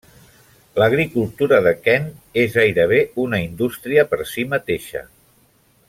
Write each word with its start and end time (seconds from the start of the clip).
L'agricultura 0.83 1.59
de 1.67 1.73
Kent 1.87 2.07
és 2.45 2.57
gairebé 2.61 3.03
una 3.27 3.43
indústria 3.49 4.07
per 4.15 4.21
si 4.35 4.49
mateixa. 4.57 5.05